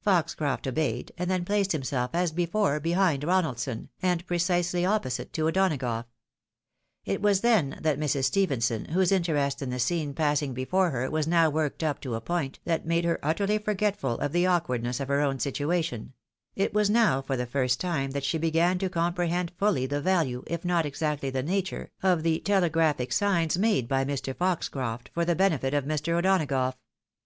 [0.00, 6.06] Foxcroft obeyed, and then placed liimself, as before, behind Ronaldson, and precisely opposite to O'Donagough.
[7.04, 8.24] It was then that Mrs.
[8.24, 12.14] Stephenson, whose interest in the scene passing be fore her was now worked up to
[12.14, 16.14] a point that made her utterly forgetful of the awkwardness of her own situation—
[16.56, 20.42] it was now for the first time that she began to comprehend fully the value,
[20.46, 24.34] if not exactly the nature, of the telegraphic signs made by Mr.
[24.34, 26.14] Foxcroft for the benefit of Mr.
[26.14, 26.76] O'Donagough.